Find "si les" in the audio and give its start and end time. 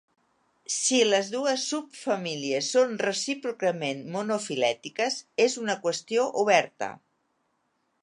0.75-1.29